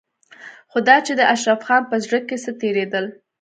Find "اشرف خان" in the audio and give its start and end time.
1.33-1.83